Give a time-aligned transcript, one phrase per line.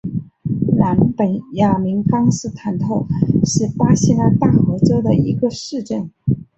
[0.79, 3.05] 南本雅明康斯坦特
[3.45, 6.09] 是巴西南大河州的一个市镇。